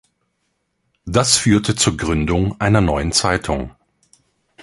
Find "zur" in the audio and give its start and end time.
1.75-1.95